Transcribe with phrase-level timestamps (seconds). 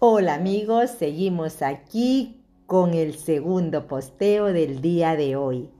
[0.00, 5.70] Hola amigos, seguimos aquí con el segundo posteo del día de hoy.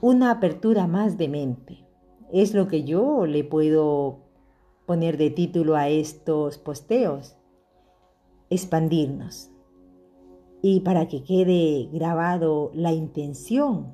[0.00, 1.86] Una apertura más de mente.
[2.32, 4.20] Es lo que yo le puedo
[4.86, 7.36] poner de título a estos posteos.
[8.48, 9.50] Expandirnos.
[10.62, 13.92] Y para que quede grabado la intención,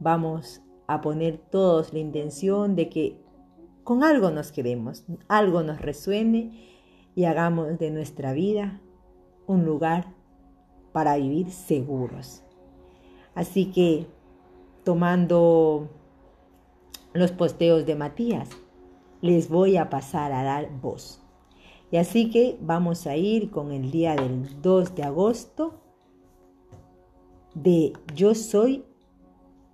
[0.00, 3.27] vamos a poner todos la intención de que
[3.88, 6.52] con algo nos quedemos, algo nos resuene
[7.14, 8.82] y hagamos de nuestra vida
[9.46, 10.12] un lugar
[10.92, 12.42] para vivir seguros.
[13.34, 14.06] Así que
[14.84, 15.88] tomando
[17.14, 18.50] los posteos de Matías,
[19.22, 21.22] les voy a pasar a dar voz.
[21.90, 25.80] Y así que vamos a ir con el día del 2 de agosto
[27.54, 28.84] de Yo soy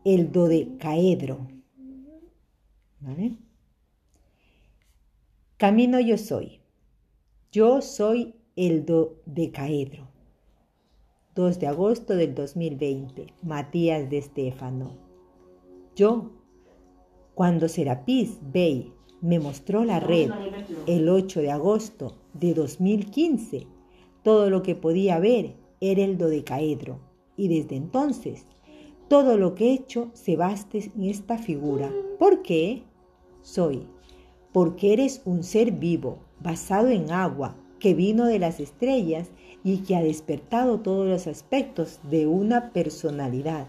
[0.05, 1.49] el dodecaedro.
[3.01, 3.44] ¿Vale?
[5.57, 6.59] Camino yo soy.
[7.53, 10.09] Yo soy el dodecaedro.
[11.37, 13.29] 2 de agosto del 2020.
[13.45, 14.97] Matías de Estéfano.
[15.95, 16.33] Yo,
[17.37, 20.29] cuando Serapis Bey me mostró la red
[20.89, 23.69] el 8 de agosto de 2015,
[24.25, 26.99] todo lo que podía ver era el dodecaedro.
[27.37, 28.45] Y desde entonces,
[29.07, 31.93] todo lo que he hecho se basta en esta figura.
[32.19, 32.83] ¿Por qué?
[33.43, 33.87] Soy
[34.55, 39.33] porque eres un ser vivo, basado en agua, que vino de las estrellas
[39.65, 43.67] y que ha despertado todos los aspectos de una personalidad.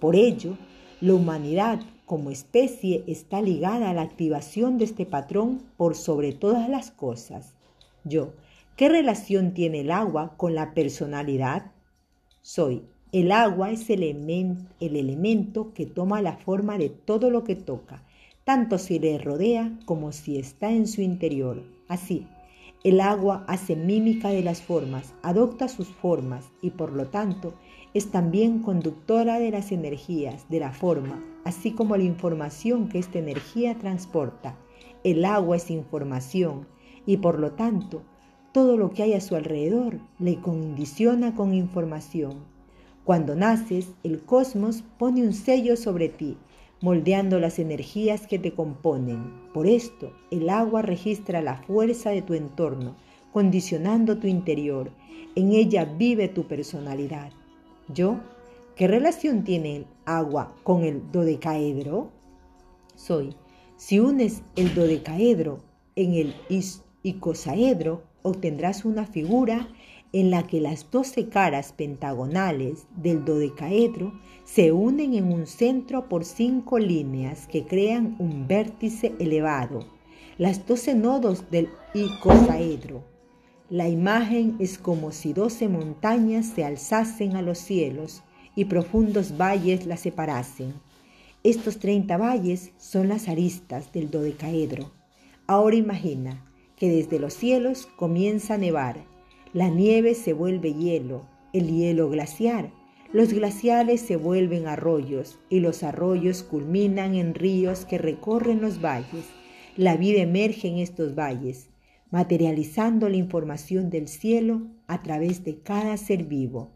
[0.00, 0.58] Por ello,
[1.00, 6.68] la humanidad como especie está ligada a la activación de este patrón por sobre todas
[6.68, 7.54] las cosas.
[8.02, 8.32] Yo,
[8.74, 11.70] ¿qué relación tiene el agua con la personalidad?
[12.42, 12.82] Soy.
[13.12, 18.02] El agua es el, el elemento que toma la forma de todo lo que toca
[18.46, 21.64] tanto si le rodea como si está en su interior.
[21.88, 22.28] Así,
[22.84, 27.54] el agua hace mímica de las formas, adopta sus formas y por lo tanto
[27.92, 33.18] es también conductora de las energías de la forma, así como la información que esta
[33.18, 34.56] energía transporta.
[35.02, 36.68] El agua es información
[37.04, 38.04] y por lo tanto
[38.52, 42.44] todo lo que hay a su alrededor le condiciona con información.
[43.02, 46.36] Cuando naces, el cosmos pone un sello sobre ti
[46.80, 49.32] moldeando las energías que te componen.
[49.54, 52.96] Por esto, el agua registra la fuerza de tu entorno,
[53.32, 54.90] condicionando tu interior.
[55.34, 57.32] En ella vive tu personalidad.
[57.88, 58.20] Yo,
[58.74, 62.10] ¿qué relación tiene el agua con el dodecaedro?
[62.94, 63.34] Soy.
[63.76, 65.58] Si unes el dodecaedro
[65.96, 66.34] en el
[67.02, 69.68] icosaedro, obtendrás una figura
[70.12, 74.12] en la que las doce caras pentagonales del dodecaedro
[74.44, 79.86] se unen en un centro por cinco líneas que crean un vértice elevado,
[80.38, 83.04] las doce nodos del icosaedro.
[83.68, 88.22] La imagen es como si doce montañas se alzasen a los cielos
[88.54, 90.72] y profundos valles las separasen.
[91.42, 94.92] Estos treinta valles son las aristas del dodecaedro.
[95.46, 96.44] Ahora imagina
[96.76, 99.04] que desde los cielos comienza a nevar
[99.56, 101.22] la nieve se vuelve hielo,
[101.54, 102.72] el hielo glaciar.
[103.10, 109.24] Los glaciares se vuelven arroyos y los arroyos culminan en ríos que recorren los valles.
[109.74, 111.70] La vida emerge en estos valles,
[112.10, 116.72] materializando la información del cielo a través de cada ser vivo.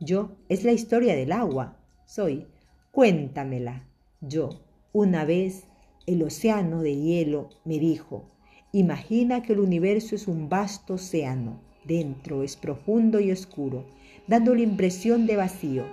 [0.00, 1.76] Yo es la historia del agua.
[2.06, 2.48] Soy.
[2.90, 3.86] Cuéntamela.
[4.20, 5.68] Yo, una vez,
[6.06, 8.24] el océano de hielo me dijo,
[8.72, 13.84] imagina que el universo es un vasto océano Dentro es profundo y oscuro,
[14.26, 15.84] dando la impresión de vacío,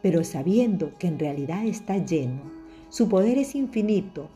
[0.00, 2.40] pero sabiendo que en realidad está lleno.
[2.88, 4.28] Su poder es infinito,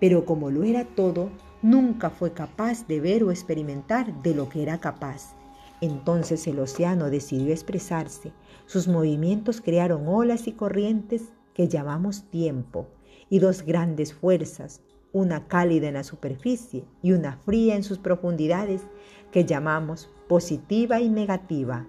[0.00, 1.30] pero como lo era todo,
[1.62, 5.34] nunca fue capaz de ver o experimentar de lo que era capaz.
[5.80, 8.32] Entonces el océano decidió expresarse.
[8.66, 12.88] Sus movimientos crearon olas y corrientes que llamamos tiempo,
[13.30, 14.80] y dos grandes fuerzas,
[15.14, 18.82] una cálida en la superficie y una fría en sus profundidades,
[19.30, 21.86] que llamamos positiva y negativa.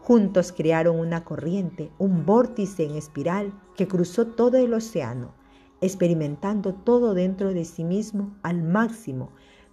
[0.00, 5.32] Juntos crearon una corriente, un vórtice en espiral que cruzó todo el océano,
[5.80, 9.30] experimentando todo dentro de sí mismo al máximo,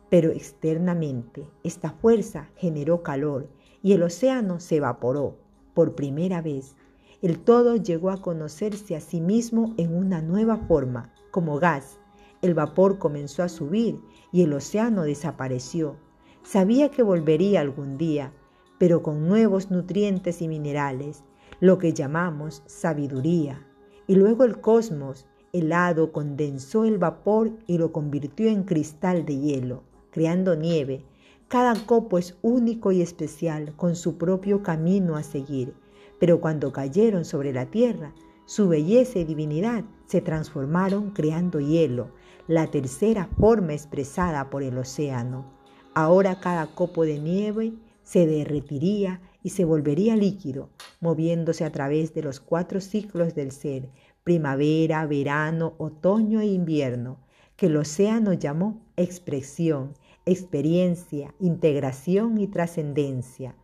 [0.09, 3.49] pero externamente esta fuerza generó calor
[3.81, 5.37] y el océano se evaporó
[5.73, 6.75] por primera vez.
[7.21, 12.00] El todo llegó a conocerse a sí mismo en una nueva forma, como gas.
[12.41, 13.99] El vapor comenzó a subir
[14.31, 15.97] y el océano desapareció
[16.43, 18.33] Sabía que volvería algún día,
[18.79, 21.23] pero con nuevos nutrientes y minerales,
[21.59, 23.65] lo que llamamos sabiduría.
[24.07, 29.83] Y luego el cosmos, helado, condensó el vapor y lo convirtió en cristal de hielo,
[30.09, 31.05] creando nieve,
[31.47, 35.73] Cada copo es único y especial, con su propio camino a seguir.
[36.17, 38.13] Pero cuando cayeron sobre la tierra,
[38.45, 42.09] su belleza y divinidad se transformaron creando hielo,
[42.47, 45.45] la tercera forma expresada por el océano.
[45.93, 47.73] Ahora cada copo de nieve
[48.03, 53.89] se derretiría y se volvería líquido, moviéndose a través de los cuatro ciclos del ser,
[54.23, 57.17] primavera, verano, otoño e invierno,
[57.55, 59.93] que el océano llamó expresión,
[60.25, 63.55] experiencia, integración y trascendencia.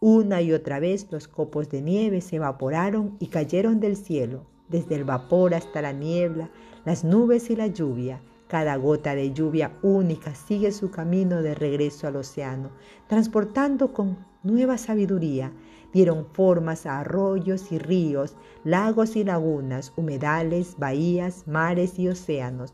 [0.00, 4.94] Una y otra vez los copos de nieve se evaporaron y cayeron del cielo, desde
[4.94, 6.50] el vapor hasta la niebla,
[6.84, 8.20] las nubes y la lluvia.
[8.48, 12.70] Cada gota de lluvia única sigue su camino de regreso al océano,
[13.08, 15.52] transportando con nueva sabiduría.
[15.92, 22.72] Dieron formas a arroyos y ríos, lagos y lagunas, humedales, bahías, mares y océanos.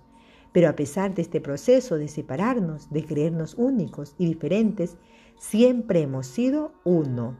[0.52, 4.98] Pero a pesar de este proceso de separarnos, de creernos únicos y diferentes,
[5.38, 7.38] siempre hemos sido uno.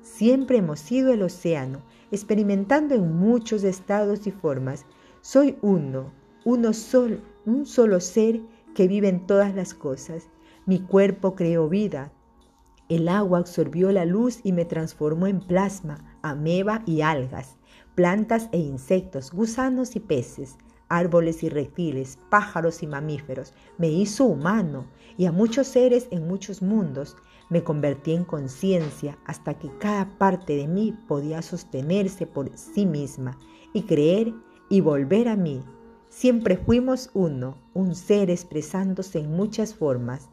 [0.00, 1.82] Siempre hemos sido el océano,
[2.16, 4.84] experimentando en muchos estados y formas.
[5.20, 6.12] Soy uno,
[6.44, 8.40] uno solo, un solo ser
[8.74, 10.28] que vive en todas las cosas.
[10.66, 12.10] Mi cuerpo creó vida.
[12.88, 17.56] El agua absorbió la luz y me transformó en plasma, ameba y algas,
[17.94, 20.56] plantas e insectos, gusanos y peces
[20.88, 24.86] árboles y reptiles, pájaros y mamíferos, me hizo humano
[25.16, 27.16] y a muchos seres en muchos mundos.
[27.48, 33.38] Me convertí en conciencia hasta que cada parte de mí podía sostenerse por sí misma
[33.72, 34.32] y creer
[34.68, 35.62] y volver a mí.
[36.08, 40.28] Siempre fuimos uno, un ser expresándose en muchas formas.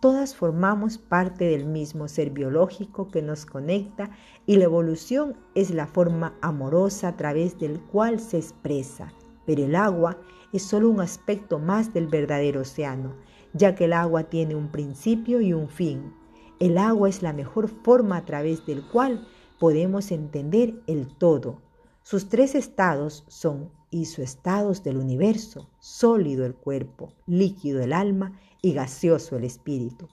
[0.00, 4.10] Todas formamos parte del mismo ser biológico que nos conecta
[4.46, 9.12] y la evolución es la forma amorosa a través del cual se expresa
[9.46, 10.18] pero el agua
[10.52, 13.16] es solo un aspecto más del verdadero océano,
[13.52, 16.14] ya que el agua tiene un principio y un fin.
[16.60, 19.26] El agua es la mejor forma a través del cual
[19.58, 21.60] podemos entender el todo.
[22.02, 29.36] Sus tres estados son isoestados del universo, sólido el cuerpo, líquido el alma y gaseoso
[29.36, 30.08] el espíritu.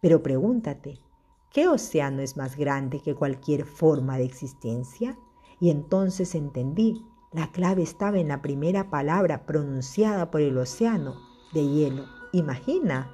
[0.00, 0.98] Pero pregúntate,
[1.52, 5.18] ¿qué océano es más grande que cualquier forma de existencia?
[5.60, 11.14] Y entonces entendí la clave estaba en la primera palabra pronunciada por el océano
[11.52, 12.04] de hielo.
[12.32, 13.12] Imagina,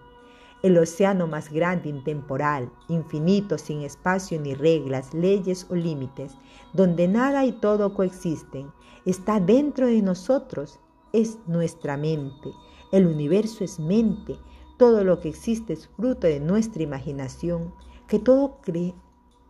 [0.62, 6.34] el océano más grande, intemporal, infinito, sin espacio ni reglas, leyes o límites,
[6.72, 8.70] donde nada y todo coexisten,
[9.04, 10.80] está dentro de nosotros,
[11.12, 12.50] es nuestra mente.
[12.92, 14.36] El universo es mente,
[14.78, 17.74] todo lo que existe es fruto de nuestra imaginación,
[18.08, 18.58] que todo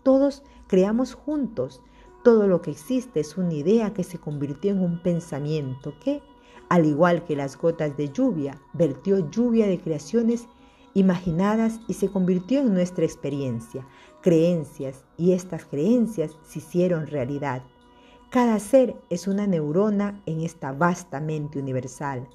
[0.02, 1.82] todos creamos juntos
[2.26, 6.22] todo lo que existe es una idea que se convirtió en un pensamiento que,
[6.68, 10.48] al igual que las gotas de lluvia, vertió lluvia de creaciones
[10.92, 13.86] imaginadas y se convirtió en nuestra experiencia,
[14.22, 17.62] creencias, y estas creencias se hicieron realidad.
[18.30, 22.26] Cada ser es una neurona en esta vasta mente universal.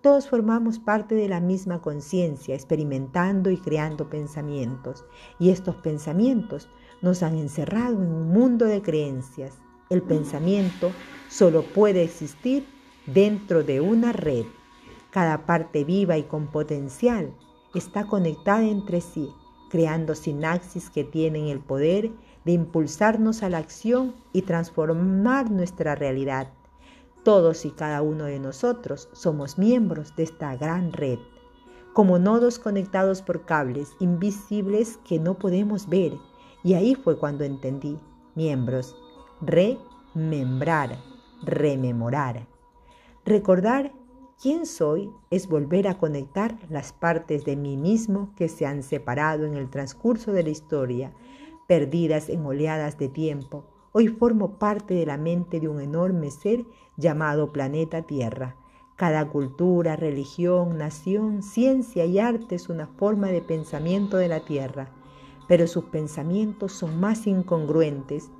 [0.00, 5.04] Todos formamos parte de la misma conciencia, experimentando y creando pensamientos,
[5.38, 6.70] y estos pensamientos
[7.06, 9.54] nos han encerrado en un mundo de creencias.
[9.90, 10.90] El pensamiento
[11.28, 12.66] solo puede existir
[13.06, 14.44] dentro de una red.
[15.10, 17.32] Cada parte viva y con potencial
[17.76, 19.30] está conectada entre sí,
[19.70, 22.10] creando sinapsis que tienen el poder
[22.44, 26.52] de impulsarnos a la acción y transformar nuestra realidad.
[27.22, 31.20] Todos y cada uno de nosotros somos miembros de esta gran red,
[31.92, 36.12] como nodos conectados por cables invisibles que no podemos ver
[36.66, 37.96] y ahí fue cuando entendí,
[38.34, 38.96] miembros,
[39.40, 40.98] remembrar,
[41.44, 42.48] rememorar.
[43.24, 43.92] Recordar
[44.42, 49.46] quién soy es volver a conectar las partes de mí mismo que se han separado
[49.46, 51.12] en el transcurso de la historia,
[51.68, 53.62] perdidas en oleadas de tiempo.
[53.92, 56.64] Hoy formo parte de la mente de un enorme ser
[56.96, 58.56] llamado planeta Tierra.
[58.96, 64.90] Cada cultura, religión, nación, ciencia y arte es una forma de pensamiento de la Tierra
[65.48, 68.30] pero sus pensamientos son más incongruentes,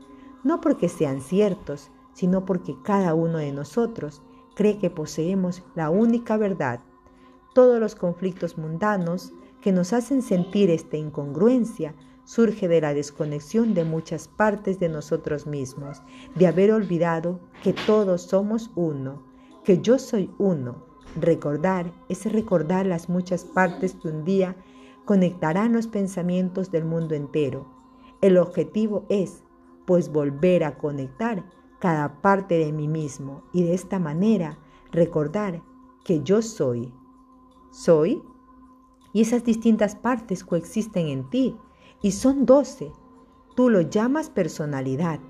[0.44, 4.22] no porque sean ciertos, sino porque cada uno de nosotros
[4.54, 6.80] cree que poseemos la única verdad.
[7.54, 11.94] Todos los conflictos mundanos que nos hacen sentir esta incongruencia
[12.24, 16.02] surge de la desconexión de muchas partes de nosotros mismos,
[16.34, 19.22] de haber olvidado que todos somos uno,
[19.64, 20.84] que yo soy uno.
[21.20, 24.56] Recordar es recordar las muchas partes que un día
[25.06, 27.66] conectarán los pensamientos del mundo entero.
[28.20, 29.42] El objetivo es,
[29.86, 31.48] pues, volver a conectar
[31.78, 34.58] cada parte de mí mismo y de esta manera
[34.90, 35.62] recordar
[36.04, 36.92] que yo soy.
[37.70, 38.22] Soy
[39.12, 41.56] y esas distintas partes coexisten en ti
[42.02, 42.92] y son doce.
[43.54, 45.20] Tú lo llamas personalidad.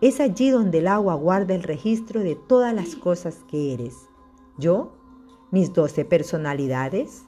[0.00, 4.08] Es allí donde el agua guarda el registro de todas las cosas que eres.
[4.58, 4.92] Yo,
[5.50, 7.24] mis doce personalidades,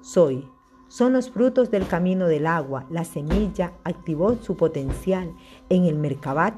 [0.00, 0.48] soy.
[0.92, 2.84] Son los frutos del camino del agua.
[2.90, 5.34] La semilla activó su potencial
[5.70, 6.54] en el Merkabat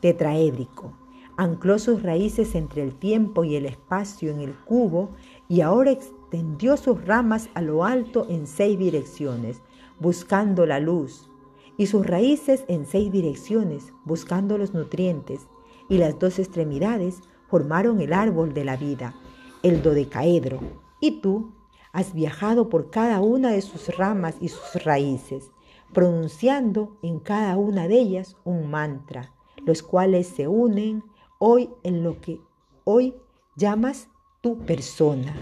[0.00, 0.92] tetraédrico.
[1.38, 5.12] Ancló sus raíces entre el tiempo y el espacio en el cubo
[5.48, 9.62] y ahora extendió sus ramas a lo alto en seis direcciones,
[9.98, 11.30] buscando la luz,
[11.78, 15.48] y sus raíces en seis direcciones, buscando los nutrientes,
[15.88, 19.14] y las dos extremidades formaron el árbol de la vida,
[19.62, 20.60] el dodecaedro.
[21.00, 21.54] Y tú
[21.92, 25.50] has viajado por cada una de sus ramas y sus raíces,
[25.92, 29.32] pronunciando en cada una de ellas un mantra,
[29.64, 31.02] los cuales se unen
[31.38, 32.40] hoy en lo que
[32.84, 33.14] hoy
[33.56, 34.08] llamas
[34.40, 35.34] tu persona.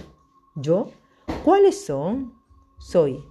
[0.55, 0.91] Yo,
[1.45, 2.35] ¿cuáles son?
[2.79, 3.25] Soy.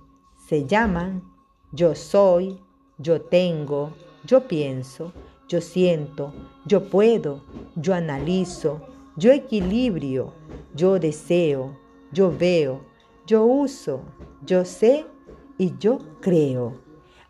[0.48, 1.36] Se llaman
[1.76, 2.58] yo soy,
[2.98, 3.92] yo tengo,
[4.24, 5.12] yo pienso,
[5.50, 6.32] yo siento,
[6.66, 7.42] yo puedo,
[7.76, 8.80] yo analizo,
[9.18, 10.32] yo equilibrio,
[10.74, 11.78] yo deseo,
[12.14, 12.80] yo veo,
[13.26, 14.02] yo uso,
[14.46, 15.06] yo sé
[15.58, 16.74] y yo creo.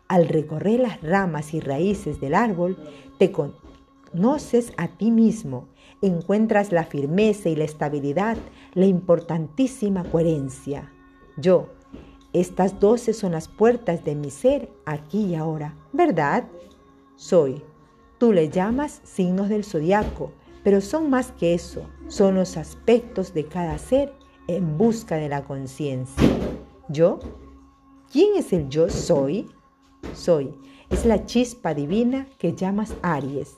[0.08, 2.76] Al recorrer las ramas y raíces del árbol,
[3.18, 5.68] te conoces a ti mismo
[6.02, 8.36] encuentras la firmeza y la estabilidad,
[8.74, 10.92] la importantísima coherencia.
[11.36, 11.68] Yo,
[12.32, 16.44] estas doce son las puertas de mi ser aquí y ahora, ¿verdad?
[17.16, 17.62] Soy.
[18.18, 23.46] Tú le llamas signos del zodiaco, pero son más que eso, son los aspectos de
[23.46, 24.12] cada ser
[24.48, 26.28] en busca de la conciencia.
[26.88, 27.18] ¿Yo?
[28.12, 29.50] ¿Quién es el yo soy?
[30.14, 30.54] Soy.
[30.90, 33.56] Es la chispa divina que llamas Aries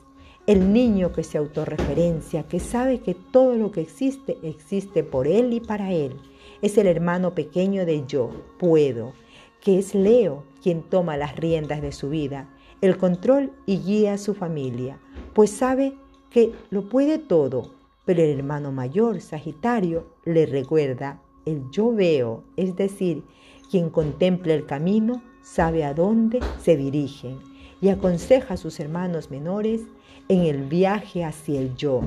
[0.49, 5.53] el niño que se autorreferencia, que sabe que todo lo que existe existe por él
[5.53, 6.15] y para él.
[6.63, 9.13] Es el hermano pequeño de yo, puedo,
[9.61, 12.49] que es Leo quien toma las riendas de su vida,
[12.81, 14.97] el control y guía a su familia,
[15.35, 15.93] pues sabe
[16.31, 17.69] que lo puede todo,
[18.09, 23.23] pero el hermano mayor, Sagitario, le recuerda el yo veo, es decir,
[23.69, 27.37] quien contempla el camino sabe a dónde se dirigen
[27.79, 29.81] y aconseja a sus hermanos menores
[30.27, 32.01] en el viaje hacia el yo.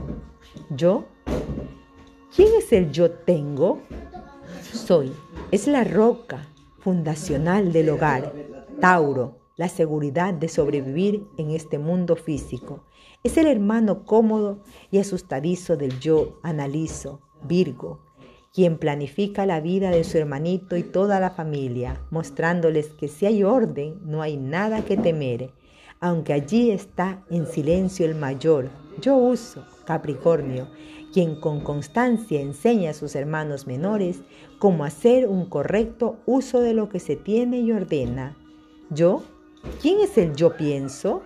[0.71, 1.05] ¿Yo?
[2.35, 3.79] ¿Quién es el yo tengo?
[4.73, 5.13] Soy.
[5.53, 6.49] Es la roca
[6.81, 8.35] fundacional del hogar.
[8.81, 12.85] Tauro, la seguridad de sobrevivir en este mundo físico.
[13.23, 18.01] Es el hermano cómodo y asustadizo del yo analizo, Virgo,
[18.53, 23.45] quien planifica la vida de su hermanito y toda la familia, mostrándoles que si hay
[23.45, 25.53] orden, no hay nada que temer
[26.03, 30.67] aunque allí está en silencio el mayor, yo uso, Capricornio,
[31.13, 34.21] quien con constancia enseña a sus hermanos menores
[34.59, 38.37] cómo hacer un correcto uso de lo que se tiene y ordena.
[38.91, 39.23] Yo,
[39.81, 41.23] ¿quién es el yo pienso?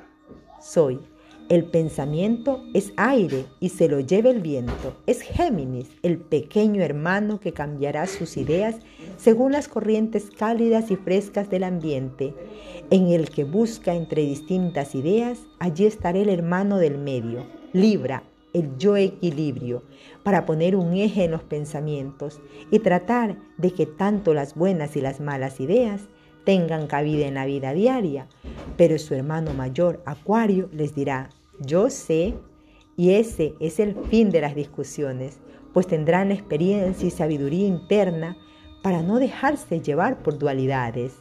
[0.60, 1.00] Soy.
[1.48, 4.96] El pensamiento es aire y se lo lleva el viento.
[5.06, 8.74] Es Géminis, el pequeño hermano que cambiará sus ideas
[9.16, 12.34] según las corrientes cálidas y frescas del ambiente,
[12.90, 18.76] en el que busca entre distintas ideas, allí estará el hermano del medio, Libra, el
[18.76, 19.84] yo equilibrio,
[20.24, 22.40] para poner un eje en los pensamientos
[22.70, 26.02] y tratar de que tanto las buenas y las malas ideas
[26.46, 28.28] tengan cabida en la vida diaria.
[28.78, 31.28] Pero su hermano mayor, Acuario, les dirá,
[31.60, 32.34] yo sé,
[32.96, 35.38] y ese es el fin de las discusiones,
[35.74, 38.38] pues tendrán experiencia y sabiduría interna
[38.82, 41.16] para no dejarse llevar por dualidades.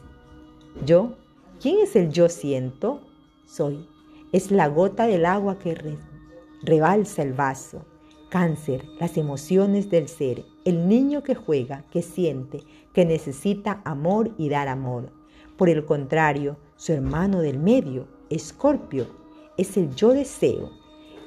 [0.86, 1.16] Yo,
[1.60, 3.02] ¿quién es el yo siento?
[3.44, 3.86] Soy.
[4.32, 5.98] Es la gota del agua que
[6.62, 7.84] rebalsa el vaso.
[8.28, 14.48] Cáncer, las emociones del ser, el niño que juega, que siente, que necesita amor y
[14.48, 15.12] dar amor.
[15.56, 19.06] Por el contrario, su hermano del medio, Escorpio,
[19.56, 20.70] es el yo deseo,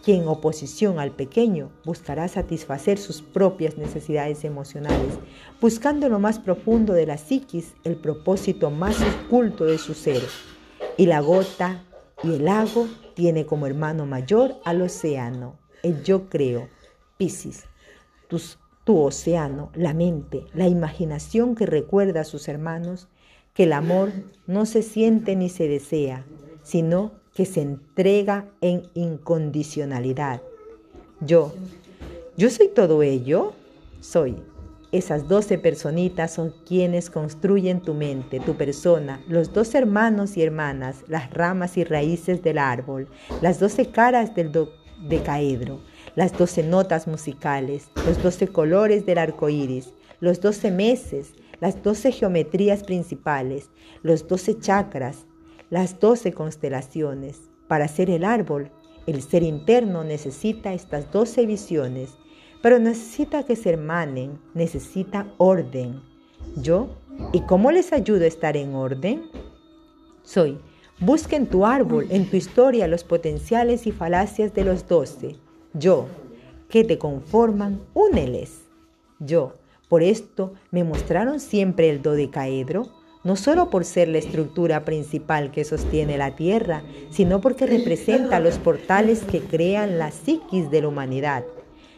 [0.03, 5.19] quien en oposición al pequeño buscará satisfacer sus propias necesidades emocionales,
[5.61, 10.21] buscando lo más profundo de la psiquis el propósito más oculto de su ser.
[10.97, 11.85] Y la gota
[12.23, 16.67] y el lago tiene como hermano mayor al océano, el yo creo,
[17.19, 17.65] Piscis,
[18.85, 23.09] tu océano, la mente, la imaginación que recuerda a sus hermanos
[23.53, 24.13] que el amor
[24.47, 26.23] no se siente ni se desea,
[26.63, 30.41] sino que se entrega en incondicionalidad.
[31.19, 31.53] Yo,
[32.37, 33.51] yo soy todo ello,
[33.99, 34.37] soy.
[34.93, 41.03] Esas doce personitas son quienes construyen tu mente, tu persona, los dos hermanos y hermanas,
[41.09, 43.09] las ramas y raíces del árbol,
[43.41, 44.53] las doce caras del
[45.01, 45.81] decaedro,
[46.15, 52.11] las doce notas musicales, los doce colores del arco iris, los doce meses, las doce
[52.11, 53.69] geometrías principales,
[54.03, 55.25] los doce chakras,
[55.69, 57.49] las doce constelaciones.
[57.67, 58.71] Para ser el árbol,
[59.05, 62.17] el ser interno necesita estas doce visiones,
[62.61, 66.01] pero necesita que se hermanen, necesita orden.
[66.55, 66.97] Yo,
[67.31, 69.23] ¿y cómo les ayudo a estar en orden?
[70.23, 70.59] Soy,
[70.99, 75.37] busca en tu árbol, en tu historia, los potenciales y falacias de los doce.
[75.73, 76.07] Yo,
[76.67, 78.61] que te conforman, úneles.
[79.19, 79.55] Yo,
[79.87, 82.87] por esto me mostraron siempre el dodecaedro,
[83.23, 88.57] no solo por ser la estructura principal que sostiene la Tierra, sino porque representa los
[88.57, 91.43] portales que crean la psiquis de la humanidad.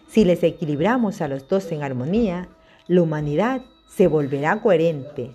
[0.07, 2.49] Si les equilibramos a los dos en armonía,
[2.87, 5.31] la humanidad se volverá coherente.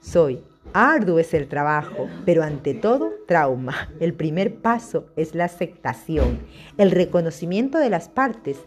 [0.00, 0.40] Soy,
[0.72, 3.90] arduo es el trabajo, pero ante todo, trauma.
[4.00, 6.40] El primer paso es la aceptación,
[6.76, 8.58] el reconocimiento de las partes.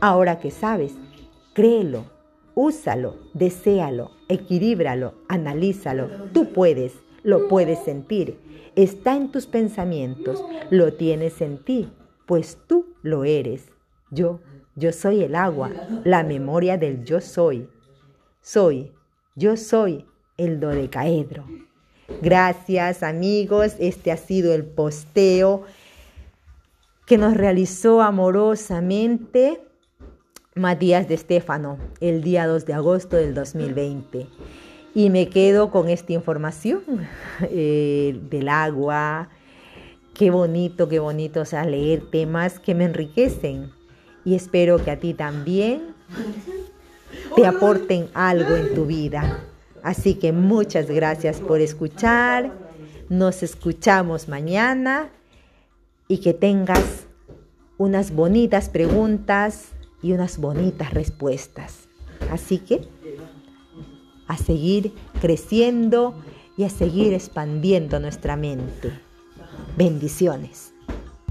[0.00, 0.94] Ahora que sabes,
[1.54, 2.18] créelo,
[2.60, 6.08] Úsalo, deséalo, equilíbralo, analízalo.
[6.32, 8.36] Tú puedes, lo puedes sentir.
[8.74, 11.88] Está en tus pensamientos, lo tienes en ti,
[12.26, 13.70] pues tú lo eres.
[14.10, 14.40] Yo,
[14.74, 15.70] yo soy el agua,
[16.02, 17.68] la memoria del yo soy.
[18.40, 18.90] Soy,
[19.36, 20.04] yo soy
[20.38, 21.44] el dodecaedro.
[22.22, 25.64] Gracias amigos, este ha sido el posteo
[27.04, 29.60] que nos realizó amorosamente
[30.54, 34.26] Matías de Estéfano el día 2 de agosto del 2020.
[34.94, 36.82] Y me quedo con esta información
[37.42, 39.28] eh, del agua.
[40.14, 43.70] Qué bonito, qué bonito, o sea, leer temas que me enriquecen.
[44.24, 45.94] Y espero que a ti también
[47.36, 49.47] te aporten algo en tu vida.
[49.82, 52.52] Así que muchas gracias por escuchar.
[53.08, 55.10] Nos escuchamos mañana
[56.08, 57.06] y que tengas
[57.76, 59.68] unas bonitas preguntas
[60.02, 61.88] y unas bonitas respuestas.
[62.30, 62.88] Así que
[64.26, 66.14] a seguir creciendo
[66.56, 68.92] y a seguir expandiendo nuestra mente.
[69.76, 70.67] Bendiciones.